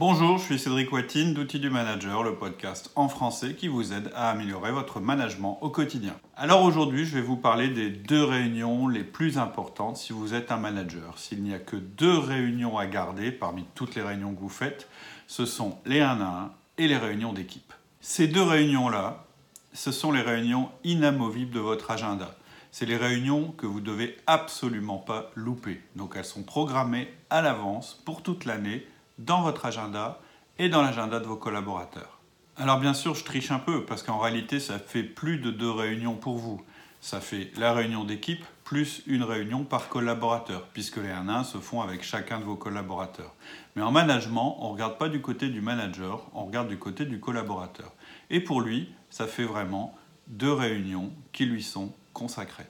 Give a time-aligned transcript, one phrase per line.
[0.00, 4.10] Bonjour, je suis Cédric Watine d'Outils du Manager, le podcast en français qui vous aide
[4.14, 6.16] à améliorer votre management au quotidien.
[6.36, 10.52] Alors aujourd'hui, je vais vous parler des deux réunions les plus importantes si vous êtes
[10.52, 11.18] un manager.
[11.18, 14.88] S'il n'y a que deux réunions à garder parmi toutes les réunions que vous faites,
[15.26, 17.74] ce sont les 1 à 1 et les réunions d'équipe.
[18.00, 19.26] Ces deux réunions-là,
[19.74, 22.34] ce sont les réunions inamovibles de votre agenda.
[22.72, 25.82] C'est les réunions que vous devez absolument pas louper.
[25.94, 28.86] Donc elles sont programmées à l'avance pour toute l'année
[29.20, 30.20] dans votre agenda
[30.58, 32.18] et dans l'agenda de vos collaborateurs.
[32.56, 35.70] Alors bien sûr, je triche un peu parce qu'en réalité, ça fait plus de deux
[35.70, 36.60] réunions pour vous.
[37.00, 41.58] Ça fait la réunion d'équipe plus une réunion par collaborateur, puisque les 1 1 se
[41.58, 43.34] font avec chacun de vos collaborateurs.
[43.74, 47.04] Mais en management, on ne regarde pas du côté du manager, on regarde du côté
[47.04, 47.92] du collaborateur.
[48.28, 49.96] Et pour lui, ça fait vraiment
[50.28, 52.68] deux réunions qui lui sont consacrées.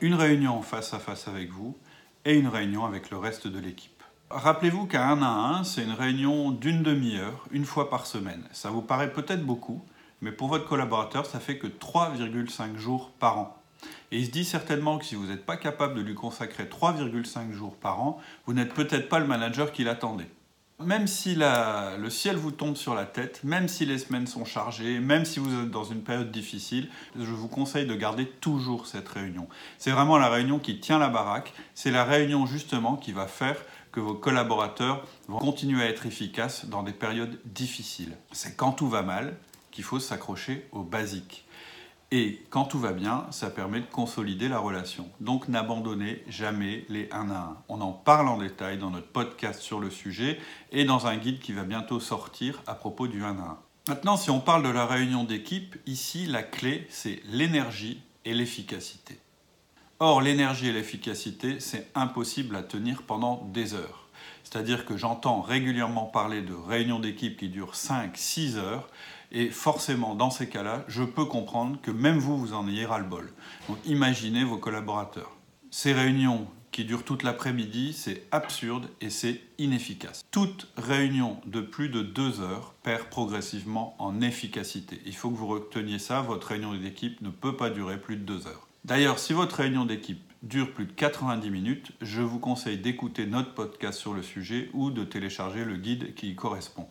[0.00, 1.76] Une réunion face à face avec vous
[2.24, 3.99] et une réunion avec le reste de l'équipe.
[4.32, 8.44] Rappelez-vous qu'un 1 à 1, c'est une réunion d'une demi-heure, une fois par semaine.
[8.52, 9.84] Ça vous paraît peut-être beaucoup,
[10.20, 13.60] mais pour votre collaborateur, ça fait que 3,5 jours par an.
[14.12, 17.50] Et il se dit certainement que si vous n'êtes pas capable de lui consacrer 3,5
[17.50, 20.30] jours par an, vous n'êtes peut-être pas le manager qu'il attendait.
[20.78, 24.98] Même si le ciel vous tombe sur la tête, même si les semaines sont chargées,
[25.00, 26.88] même si vous êtes dans une période difficile,
[27.18, 29.46] je vous conseille de garder toujours cette réunion.
[29.76, 33.56] C'est vraiment la réunion qui tient la baraque, c'est la réunion justement qui va faire
[33.92, 38.16] que vos collaborateurs vont continuer à être efficaces dans des périodes difficiles.
[38.32, 39.36] C'est quand tout va mal
[39.70, 41.44] qu'il faut s'accrocher aux basiques.
[42.12, 45.08] Et quand tout va bien, ça permet de consolider la relation.
[45.20, 47.56] Donc n'abandonnez jamais les 1 à 1.
[47.68, 50.40] On en parle en détail dans notre podcast sur le sujet
[50.72, 53.58] et dans un guide qui va bientôt sortir à propos du 1 à 1.
[53.88, 59.18] Maintenant, si on parle de la réunion d'équipe, ici, la clé, c'est l'énergie et l'efficacité.
[60.02, 64.08] Or, l'énergie et l'efficacité, c'est impossible à tenir pendant des heures.
[64.44, 68.88] C'est-à-dire que j'entends régulièrement parler de réunions d'équipe qui durent 5-6 heures,
[69.30, 73.30] et forcément, dans ces cas-là, je peux comprendre que même vous, vous en ayez ras-le-bol.
[73.68, 75.36] Donc imaginez vos collaborateurs.
[75.70, 80.22] Ces réunions qui durent toute l'après-midi, c'est absurde et c'est inefficace.
[80.30, 85.02] Toute réunion de plus de 2 heures perd progressivement en efficacité.
[85.04, 88.22] Il faut que vous reteniez ça, votre réunion d'équipe ne peut pas durer plus de
[88.22, 88.69] 2 heures.
[88.84, 93.52] D'ailleurs, si votre réunion d'équipe dure plus de 90 minutes, je vous conseille d'écouter notre
[93.52, 96.88] podcast sur le sujet ou de télécharger le guide qui y correspond.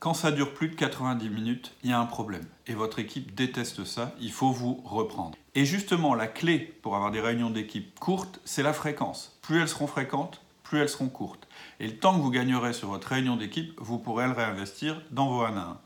[0.00, 2.44] Quand ça dure plus de 90 minutes, il y a un problème.
[2.66, 5.38] Et votre équipe déteste ça, il faut vous reprendre.
[5.54, 9.38] Et justement, la clé pour avoir des réunions d'équipe courtes, c'est la fréquence.
[9.40, 11.48] Plus elles seront fréquentes, plus elles seront courtes.
[11.80, 15.28] Et le temps que vous gagnerez sur votre réunion d'équipe, vous pourrez le réinvestir dans
[15.28, 15.80] vos 1 à 1.